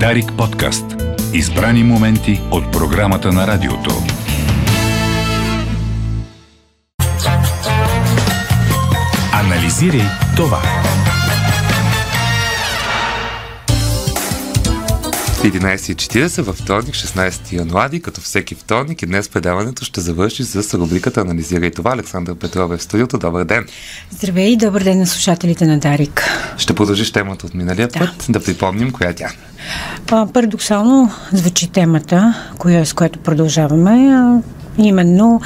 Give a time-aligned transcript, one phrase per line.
[0.00, 0.84] Дарик подкаст.
[1.32, 3.90] Избрани моменти от програмата на радиото.
[9.32, 10.83] Анализирай това.
[15.44, 21.20] 11.40 във вторник, 16 януари, като всеки вторник и днес предаването ще завърши с рубриката
[21.20, 21.92] Анализирай това.
[21.92, 23.18] Александър Петров е в студиото.
[23.18, 23.66] Добър ден!
[24.10, 26.22] Здравей и добър ден на слушателите на Дарик.
[26.58, 27.98] Ще продължиш темата от миналия да.
[27.98, 29.32] път, да припомним коя е тя.
[30.10, 34.42] А, парадоксално звучи темата, коя, с която продължаваме.
[34.78, 35.40] Именно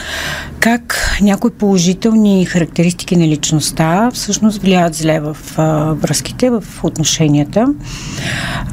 [0.60, 7.66] как някои положителни характеристики на личността всъщност влияят зле в а, връзките, в отношенията.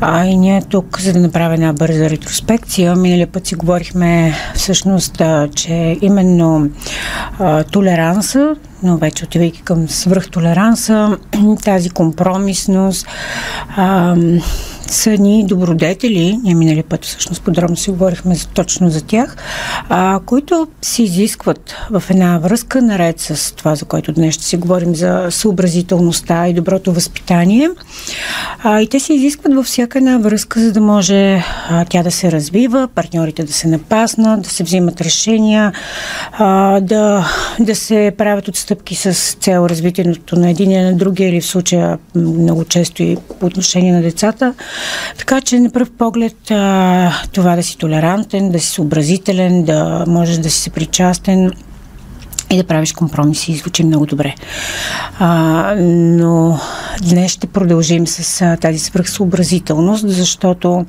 [0.01, 5.21] А, и ние тук, за да направя една бърза ретроспекция, миналия път си говорихме всъщност,
[5.21, 6.69] а, че именно
[7.39, 11.17] а, толеранса, но вече отивайки към свръхтолеранса,
[11.63, 13.07] тази компромисност,
[13.77, 14.15] а,
[14.87, 19.35] са ни добродетели, ние минали път всъщност подробно си говорихме точно за тях,
[19.89, 24.57] а, които се изискват в една връзка, наред с това, за което днес ще си
[24.57, 27.69] говорим за съобразителността и доброто възпитание.
[28.63, 32.11] А, и те се изискват във всяка една връзка, за да може а, тя да
[32.11, 35.73] се развива, партньорите да се напаснат, да се взимат решения,
[36.31, 41.41] а, да, да се правят отстъпки с цел развитието на един и на другия или
[41.41, 44.53] в случая много често и по отношение на децата.
[45.17, 46.35] Така че на пръв поглед
[47.31, 51.51] това да си толерантен, да си съобразителен, да можеш да си съпричастен
[52.51, 54.35] и да правиш компромиси звучи много добре.
[55.19, 56.59] А, но
[57.01, 60.85] днес ще продължим с а, тази свръхсъобразителност, защото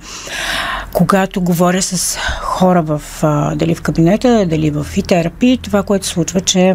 [0.93, 6.07] когато говоря с хора в, а, дали в кабинета, дали в и терапии, това, което
[6.07, 6.75] случва, че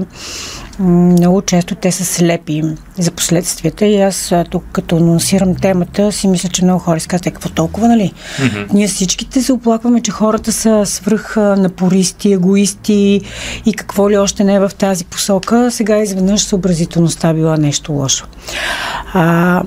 [0.82, 2.64] много често те са слепи
[2.98, 7.26] за последствията и аз тук като анонсирам темата си мисля, че много хора си казват,
[7.26, 8.14] «Е, какво толкова, нали?
[8.38, 8.74] Mm-hmm.
[8.74, 13.22] Ние всичките се оплакваме, че хората са свръх напористи, егоисти
[13.66, 15.72] и какво ли още не е в тази посока.
[15.72, 18.26] Сега изведнъж съобразителността била нещо лошо.
[19.14, 19.64] А,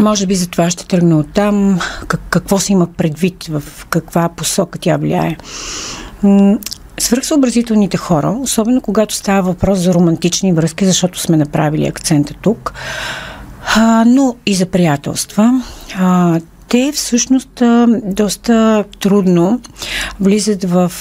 [0.00, 1.80] може би за това ще тръгна от там.
[2.08, 5.36] Как, какво се има предвид, в каква посока тя влияе.
[6.98, 12.72] Свърхсъобразителните хора, особено когато става въпрос за романтични връзки, защото сме направили акцента тук,
[13.76, 15.62] а, но и за приятелства,
[15.98, 17.62] а, те всъщност
[18.04, 19.60] доста трудно
[20.20, 20.92] влизат в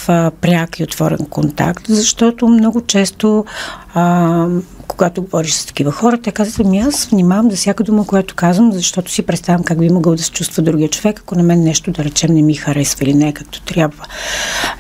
[0.41, 3.45] пряк и отворен контакт, защото много често
[3.93, 4.47] а,
[4.97, 8.71] когато говориш с такива хора, те казват, ами аз внимавам за всяка дума, която казвам,
[8.71, 11.91] защото си представям как би могъл да се чувства другия човек, ако на мен нещо,
[11.91, 14.05] да речем, не ми харесва или не както трябва.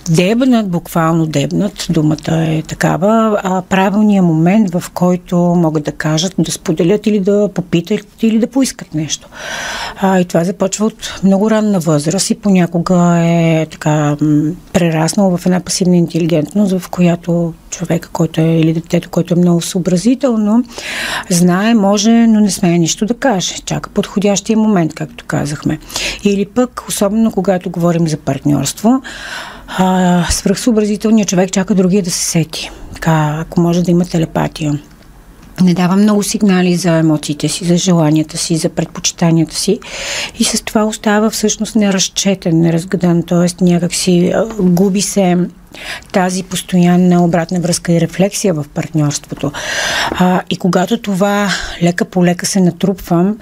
[0.09, 6.51] Дебнат, буквално дебнат, думата е такава, а правилният момент, в който могат да кажат, да
[6.51, 9.27] споделят или да попитат или да поискат нещо.
[10.01, 14.17] А, и това започва от много ранна възраст и понякога е така
[14.73, 19.61] прераснало в една пасивна интелигентност, в която човека, който е, или детето, който е много
[19.61, 20.63] съобразително,
[21.29, 23.55] знае, може, но не смее нищо да каже.
[23.65, 25.79] Чака подходящия момент, както казахме.
[26.23, 29.01] Или пък, особено когато говорим за партньорство,
[30.29, 32.71] свръхсъобразителният човек чака другия да се сети.
[32.93, 34.79] Така, ако може да има телепатия
[35.61, 39.79] не дава много сигнали за емоциите си, за желанията си, за предпочитанията си
[40.39, 43.63] и с това остава всъщност неразчетен, неразгадан, т.е.
[43.63, 45.37] някак си губи се
[46.11, 49.51] тази постоянна обратна връзка и рефлексия в партньорството.
[50.11, 51.49] А, и когато това
[51.83, 53.37] лека по лека се натрупвам,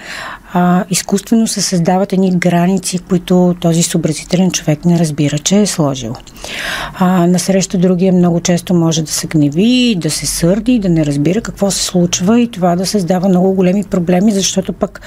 [0.58, 6.16] а, изкуствено се създават едни граници, които този съобразителен човек не разбира, че е сложил.
[6.94, 11.42] А, насреща другия много често може да се гневи, да се сърди, да не разбира
[11.42, 15.02] какво се случва и това да създава много големи проблеми, защото пък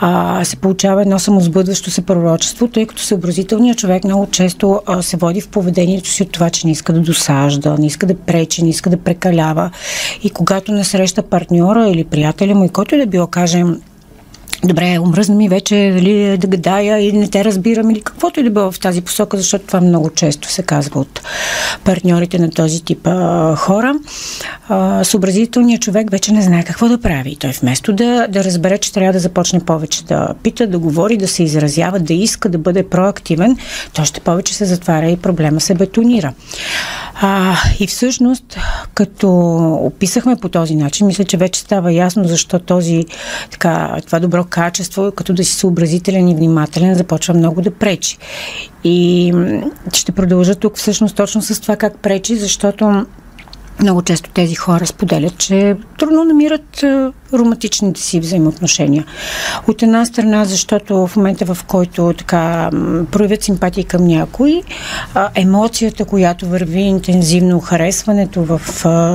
[0.00, 5.16] а, се получава едно самосбъдващо се пророчество, тъй като съобразителният човек много често а, се
[5.16, 8.64] води в поведението си от това, че не иска да досажда, не иска да пречи,
[8.64, 9.70] не иска да прекалява.
[10.22, 13.80] И когато насреща партньора или приятеля му, и който да било, кажем,
[14.64, 18.50] добре, омръзна ми вече дали, да гадая и не те разбирам или каквото и да
[18.50, 21.20] било в тази посока, защото това много често се казва от
[21.84, 23.94] партньорите на този тип а, хора.
[24.68, 27.36] А, съобразителният човек вече не знае какво да прави.
[27.36, 31.28] Той вместо да, да разбере, че трябва да започне повече да пита, да говори, да
[31.28, 33.56] се изразява, да иска да бъде проактивен,
[33.92, 36.32] то ще повече се затваря и проблема се бетонира.
[37.22, 38.56] А, и всъщност,
[38.94, 39.30] като
[39.74, 43.04] описахме по този начин, мисля, че вече става ясно защо този,
[43.50, 48.18] така, това добро качество, като да си съобразителен и внимателен, започва много да пречи.
[48.84, 49.32] И
[49.92, 53.06] ще продължа тук всъщност точно с това как пречи, защото
[53.82, 56.84] много често тези хора споделят, че трудно намират
[57.32, 59.04] романтичните си взаимоотношения.
[59.68, 62.70] От една страна, защото в момента, в който така
[63.10, 64.62] проявят симпатия към някой,
[65.34, 68.60] емоцията, която върви интензивно, харесването в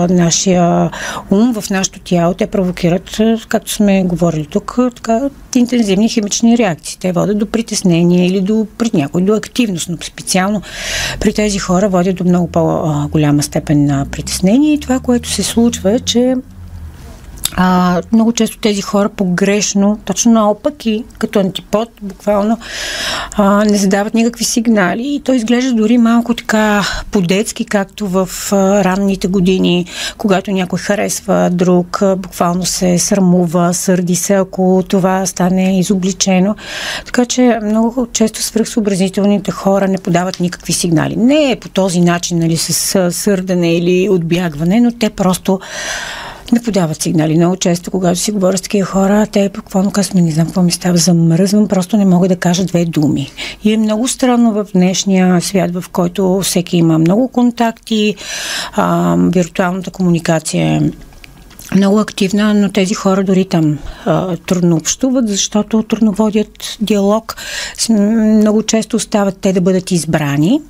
[0.09, 0.89] нашия
[1.31, 3.17] ум, в нашето тяло, те провокират,
[3.47, 6.97] както сме говорили тук, така интензивни химични реакции.
[6.99, 10.61] Те водят до притеснение или до, при някой до активност, но специално
[11.19, 15.91] при тези хора водят до много по-голяма степен на притеснение и това, което се случва
[15.91, 16.35] е, че
[17.57, 22.57] а, много често тези хора погрешно, точно наопаки, като антипод, буквално
[23.35, 28.83] а, не задават никакви сигнали и то изглежда дори малко така по-детски, както в а,
[28.83, 29.85] ранните години,
[30.17, 36.55] когато някой харесва друг, а, буквално се срамува, сърди се, ако това стане изобличено.
[37.05, 41.15] Така че много често свръхсъобразителните хора не подават никакви сигнали.
[41.15, 45.59] Не е по този начин, нали, с сърдане или отбягване, но те просто
[46.51, 47.37] не подават сигнали.
[47.37, 50.71] Много често, когато си говоря с такива хора, те буквално казват, не знам какво ми
[50.71, 53.31] става, замръзвам, просто не мога да кажа две думи.
[53.63, 58.15] И е много странно в днешния свят, в който всеки има много контакти,
[58.73, 60.81] а, виртуалната комуникация е
[61.75, 67.35] много активна, но тези хора дори там а, трудно общуват, защото трудно водят диалог.
[67.89, 70.61] Много често остават те да бъдат избрани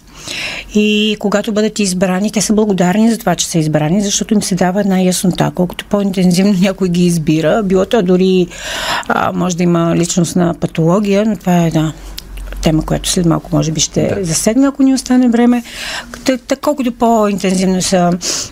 [0.75, 4.56] и когато бъдат избрани, те са благодарни за това, че са избрани, защото им се
[4.56, 5.51] дава една яснота.
[5.56, 8.48] Колкото по-интензивно някой ги избира, било то дори
[9.07, 11.94] а, може да има личностна патология, но това е да,
[12.62, 14.25] тема, която след малко може би ще да.
[14.25, 15.63] засегна, ако ни остане време.
[16.48, 18.12] Та, колкото по-интензивно са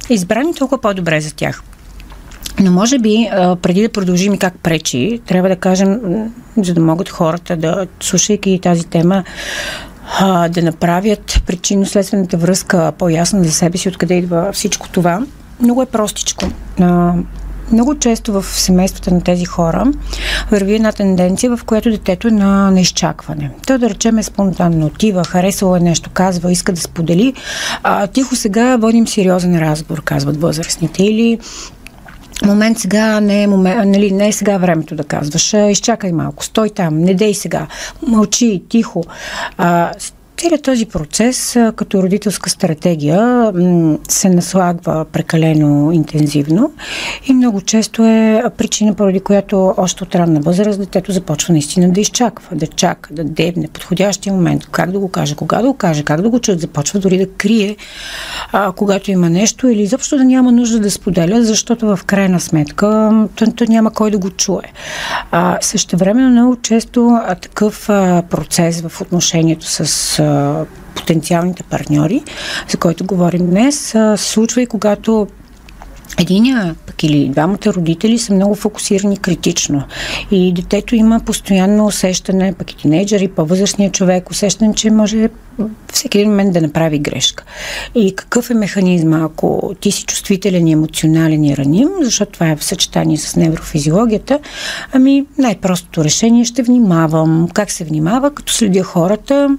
[0.09, 1.63] избрани, толкова по-добре за тях.
[2.59, 3.29] Но може би,
[3.61, 5.99] преди да продължим и как пречи, трябва да кажем,
[6.57, 9.23] за да могат хората да, слушайки тази тема,
[10.19, 15.25] а, да направят причинно-следствената връзка по-ясна за себе си, откъде идва всичко това.
[15.61, 16.45] Много е простичко.
[16.79, 17.13] А,
[17.71, 19.91] много често в семействата на тези хора
[20.51, 23.51] върви една тенденция, в която детето е на, на изчакване.
[23.67, 27.33] Той да речем е спонтанно отива, харесало е нещо, казва, иска да сподели.
[27.83, 31.03] А, тихо сега водим сериозен разговор, казват възрастните.
[31.03, 31.39] Или
[32.45, 35.53] момент сега не е, момент, нали, не е сега времето да казваш.
[35.53, 37.67] Изчакай малко, стой там, не дей сега,
[38.07, 39.03] мълчи, тихо.
[39.57, 39.91] А,
[40.43, 43.51] Целият този процес като родителска стратегия
[44.09, 46.71] се наслагва прекалено интензивно
[47.27, 52.01] и много често е причина, поради която още от ранна възраст детето започва наистина да
[52.01, 56.03] изчаква, да чака, да дебне подходящия момент, как да го каже, кога да го каже,
[56.03, 57.75] как да го чуят, започва дори да крие,
[58.51, 63.11] а, когато има нещо или изобщо да няма нужда да споделя, защото в крайна сметка
[63.35, 64.63] то, то няма кой да го чуе.
[65.31, 70.19] А, също времено много често а, такъв а, процес в отношението с
[70.95, 72.23] потенциалните партньори,
[72.69, 73.75] за който говорим днес,
[74.15, 75.27] се случва и когато
[76.19, 79.83] Единия пък или двамата родители са много фокусирани критично.
[80.31, 85.29] И детето има постоянно усещане, пък и тинейджър и по-възрастният човек, усещане, че може
[85.93, 87.43] всеки един момент да направи грешка.
[87.95, 92.55] И какъв е механизма, ако ти си чувствителен и емоционален и раним, защото това е
[92.55, 94.39] в съчетание с неврофизиологията,
[94.91, 97.49] ами най-простото решение ще внимавам.
[97.53, 98.31] Как се внимава?
[98.31, 99.57] Като следя хората,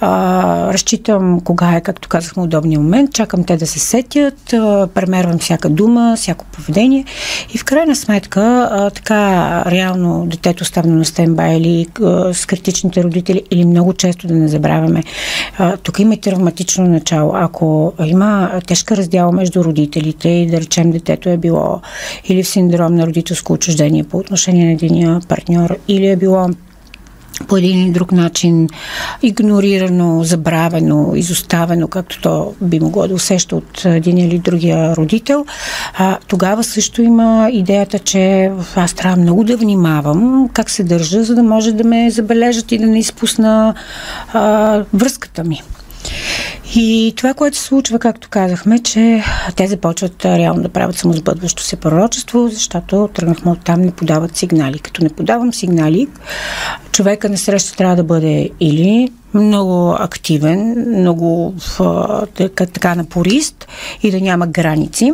[0.00, 5.38] а, разчитам кога е, както казахме, удобния момент, чакам те да се сетят, а, премервам
[5.38, 7.04] всяка дума, всяко поведение
[7.54, 13.04] и в крайна сметка а, така реално детето става на стенбай или а, с критичните
[13.04, 15.02] родители или много често да не забравяме
[15.82, 17.32] тук има и травматично начало.
[17.34, 21.80] Ако има тежка раздяла между родителите и да речем детето е било
[22.28, 26.48] или в синдром на родителско отчуждение по отношение на единия партньор, или е било
[27.46, 28.68] по един или друг начин
[29.22, 35.46] игнорирано, забравено, изоставено, както то би могло да усеща от един или другия родител,
[35.98, 41.34] а, тогава също има идеята, че аз трябва много да внимавам как се държа, за
[41.34, 43.74] да може да ме забележат и да не изпусна
[44.32, 45.62] а, връзката ми.
[46.76, 49.22] И това, което се случва, както казахме, че
[49.56, 54.78] те започват реално да правят самосбъдващо се пророчество, защото тръгнахме от там, не подават сигнали.
[54.78, 56.08] Като не подавам сигнали,
[56.92, 61.54] човека на среща трябва да бъде или много активен, много
[62.34, 63.68] така, така напорист
[64.02, 65.12] и да няма граници.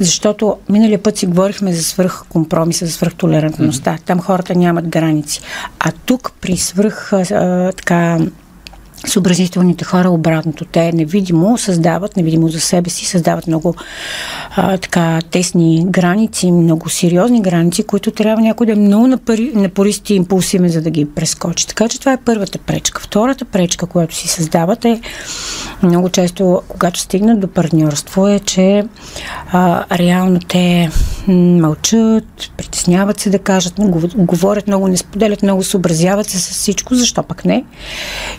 [0.00, 3.94] Защото миналия път си говорихме за свърх компромиса, за свърх толерантността.
[3.96, 4.04] Mm-hmm.
[4.04, 5.40] Там хората нямат граници.
[5.80, 8.18] А тук при свърх а, така
[9.06, 10.64] съобразителните хора обратното.
[10.64, 13.74] Те невидимо създават, невидимо за себе си, създават много
[14.56, 19.06] а, така тесни граници, много сериозни граници, които трябва някой да е много
[19.54, 21.66] напорист и импулсивен, за да ги прескочи.
[21.66, 23.02] Така че това е първата пречка.
[23.02, 25.00] Втората пречка, която си създават е
[25.82, 28.84] много често, когато стигнат до партньорство, е, че
[29.52, 30.90] а, реално те
[31.28, 32.24] мълчат,
[32.56, 33.74] притесняват се да кажат,
[34.16, 37.64] говорят много, не споделят много, съобразяват се с всичко, защо пък не.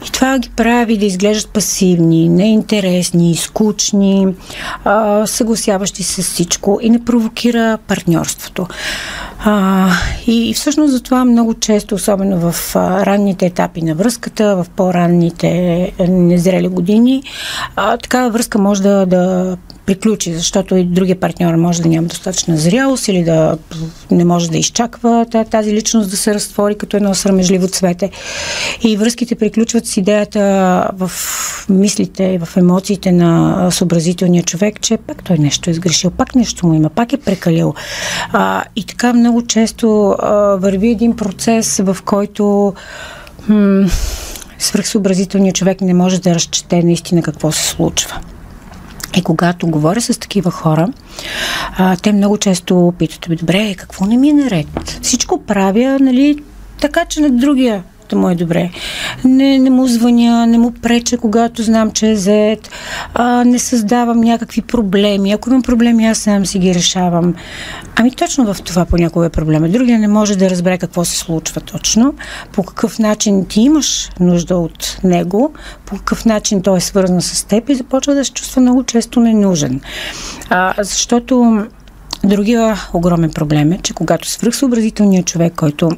[0.08, 4.28] И това ги прави да изглеждат пасивни, неинтересни, скучни,
[4.84, 8.68] а, съгласяващи се с всичко и не провокира партньорството.
[9.46, 9.90] А,
[10.28, 15.92] и всъщност за това много често, особено в а, ранните етапи на връзката, в по-ранните
[16.00, 17.24] незрели години,
[17.76, 22.58] а, такава връзка може да, да приключи, защото и другия партньор може да няма достатъчна
[22.58, 23.58] зрялост или да
[24.12, 28.12] не може да изчаква тази личност да се разтвори като едно срамежливо цвете.
[28.82, 30.40] И връзките приключват с идеята
[30.94, 31.12] в
[31.70, 36.68] мислите и в емоциите на съобразителния човек, че пак той нещо е сгрешил, пак нещо
[36.68, 37.74] му има, пак е прекалил.
[38.32, 42.74] А, и така много често а, върви един процес, в който
[43.48, 43.88] м-
[44.60, 48.20] свръхсъобразителният човек не може да разчете наистина какво се случва.
[49.18, 50.88] И когато говоря с такива хора,
[51.78, 55.00] а, те много често питат, добре, какво не ми е наред?
[55.02, 56.44] Всичко правя, нали,
[56.82, 58.70] така че на другия да му е добре.
[59.24, 62.70] Не, не му звъня, не му преча, когато знам, че е зает.
[63.14, 65.32] А, не създавам някакви проблеми.
[65.32, 67.34] Ако имам проблеми, аз сам си ги решавам.
[67.96, 69.70] Ами точно в това понякога е проблема.
[69.70, 72.14] Другия не може да разбере какво се случва точно,
[72.52, 75.54] по какъв начин ти имаш нужда от него,
[75.86, 79.20] по какъв начин той е свързан с теб и започва да се чувства много често
[79.20, 79.82] ненужен.
[80.50, 81.66] А, защото
[82.24, 85.92] другия огромен проблем е, че когато свръхсъобразителният човек, който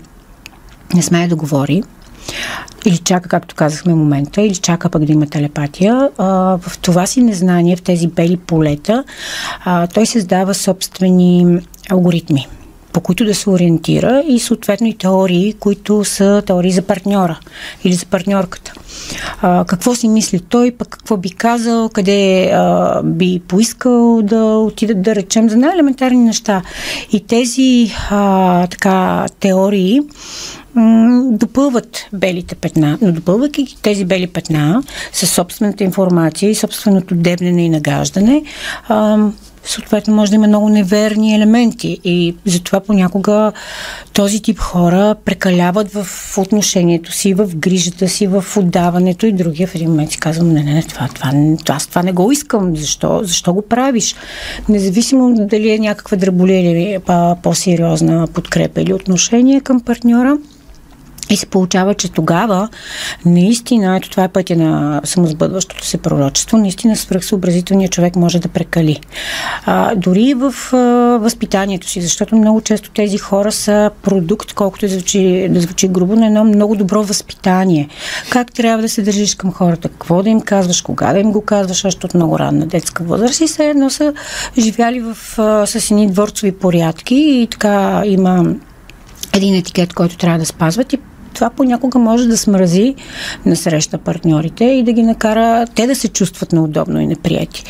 [0.94, 1.84] не смее да говори,
[2.86, 6.10] или чака, както казахме момента, или чака пък да има телепатия.
[6.18, 6.26] А,
[6.58, 9.04] в това си незнание, в тези бели полета,
[9.66, 12.48] а, той създава собствени алгоритми
[12.96, 17.40] по които да се ориентира и съответно и теории, които са теории за партньора
[17.84, 18.74] или за партньорката.
[19.42, 25.02] А, какво си мисли той, пък какво би казал, къде а, би поискал да отидат,
[25.02, 26.62] да речем, за най-елементарни неща.
[27.12, 30.02] И тези а, така теории
[31.32, 37.70] допълват белите петна, но допълвайки тези бели петна със собствената информация и собственото дебнене и
[37.70, 38.44] нагаждане,
[39.66, 42.00] съответно може да има много неверни елементи.
[42.04, 43.52] И затова понякога
[44.14, 49.76] този тип хора прекаляват в отношението си, в грижата си, в отдаването и другия в
[49.76, 51.32] един момент си казвам, не, не, не, това, това,
[51.66, 54.16] това, аз това не го искам, защо, защо го правиш?
[54.70, 57.00] Независимо дали е някаква дръболия или
[57.44, 60.38] по-сериозна подкрепа или отношение към партньора,
[61.30, 62.70] и се получава, че тогава
[63.26, 69.00] наистина, ето това е пътя на самосбъдващото се пророчество, наистина свръхсъобразителният човек може да прекали.
[69.66, 70.78] А, дори в а,
[71.18, 76.16] възпитанието си, защото много често тези хора са продукт, колкото да звучи, да звучи грубо,
[76.16, 77.90] на едно много добро възпитание.
[78.30, 81.42] Как трябва да се държиш към хората, какво да им казваш, кога да им го
[81.42, 84.14] казваш, още от много ранна детска възраст и все едно са
[84.58, 88.46] живяли в, а, с едни дворцови порядки и така има
[89.34, 91.00] един етикет, който трябва да спазват и
[91.36, 92.96] това понякога може да смрази
[93.46, 97.64] на среща партньорите и да ги накара те да се чувстват неудобно и неприяти.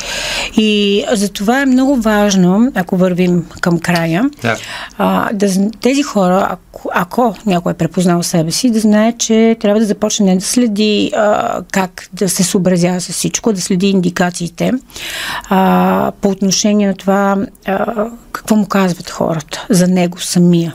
[0.56, 4.56] И за това е много важно, ако вървим към края, да.
[4.98, 9.80] А, да, тези хора, ако, ако някой е препознал себе си, да знае, че трябва
[9.80, 14.72] да започне не да следи а, как да се съобразява с всичко, да следи индикациите
[15.48, 20.74] а, по отношение на това а, какво му казват хората за него самия.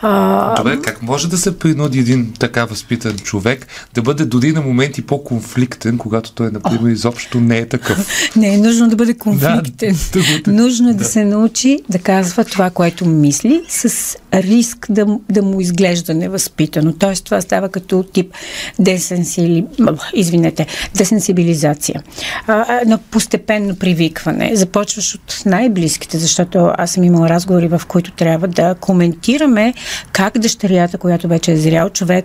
[0.00, 4.60] А, Добре, как може да се принуди един така възпитан човек да бъде дори на
[4.60, 6.92] моменти по-конфликтен, когато той, например, О.
[6.92, 8.30] изобщо не е такъв?
[8.36, 9.96] Не е нужно да бъде конфликтен.
[10.44, 10.98] Да, нужно е да.
[10.98, 16.92] да се научи да казва това, което мисли, с риск да, да му изглежда невъзпитано.
[16.92, 18.34] Тоест, това става като тип
[18.78, 19.66] десенсили...
[20.14, 22.02] извинете, десенсибилизация.
[22.46, 24.56] А, на постепенно привикване.
[24.56, 29.74] Започваш от най-близките, защото аз съм имала разговори, в които трябва да коментираме
[30.12, 32.19] как дъщерята, която вече е зрял човек,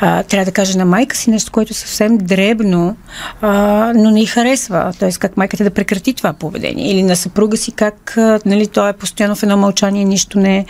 [0.00, 2.96] а, трябва да каже на майка си нещо, което е съвсем дребно,
[3.40, 4.92] а, но не й харесва.
[4.98, 6.90] Тоест, как майката да прекрати това поведение.
[6.90, 10.66] Или на съпруга си, как а, нали, той е постоянно в едно мълчание, нищо не,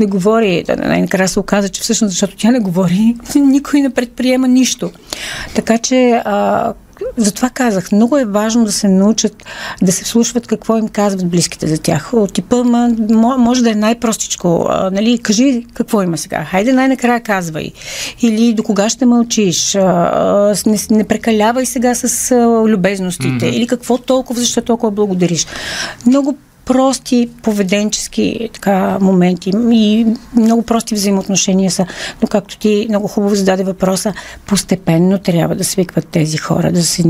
[0.00, 0.64] не говори.
[0.66, 4.90] Да, най-накрая се оказа, че всъщност, защото тя не говори, никой не предприема нищо.
[5.54, 6.72] Така че а,
[7.16, 9.44] затова казах, много е важно да се научат
[9.82, 12.14] да се вслушват какво им казват близките за тях.
[12.14, 14.66] От типа, ма, може да е най-простичко.
[14.68, 16.44] А, нали, кажи какво има сега.
[16.44, 17.72] Хайде най-накрая казвай.
[18.22, 19.74] Или до кога ще мълчиш.
[19.74, 23.28] А, не, не прекалявай сега с а, любезностите.
[23.28, 23.54] Mm-hmm.
[23.54, 25.46] Или какво толкова, защо толкова благодариш.
[26.06, 31.86] Много прости поведенчески така, моменти и много прости взаимоотношения са.
[32.22, 34.12] Но както ти много хубаво зададе въпроса,
[34.46, 37.02] постепенно трябва да свикват тези хора, да се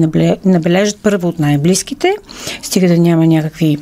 [0.44, 2.14] набележат първо от най-близките,
[2.62, 3.78] стига да няма някакви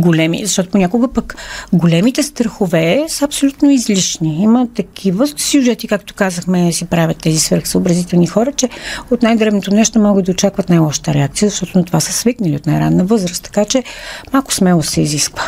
[0.00, 1.36] големи, защото понякога пък
[1.72, 4.42] големите страхове са абсолютно излишни.
[4.42, 8.68] Има такива сюжети, както казахме, си правят тези свърхсъобразителни хора, че
[9.10, 13.04] от най-древното нещо могат да очакват най-лоша реакция, защото на това са свикнали от най-ранна
[13.04, 13.42] възраст.
[13.42, 13.84] Така че
[14.32, 15.42] малко смело се изисква.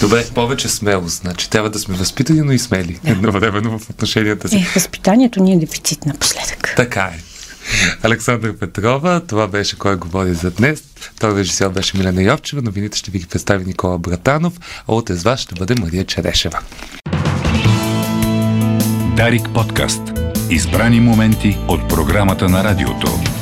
[0.00, 1.20] Добре, повече смелост.
[1.20, 3.10] Значи трябва да сме възпитани, но и смели да.
[3.10, 4.56] едновременно в отношенията си.
[4.56, 6.72] Е, възпитанието ни е дефицит напоследък.
[6.76, 7.29] Така е.
[8.02, 10.82] Александър Петрова, това беше кой говори за днес.
[11.20, 14.52] Той режисьор беше Милена Йовчева, новините ще ви ги представи Никола Братанов,
[14.88, 16.58] а от вас ще бъде Мария Черешева.
[19.16, 20.02] Дарик подкаст.
[20.50, 23.39] Избрани моменти от програмата на радиото.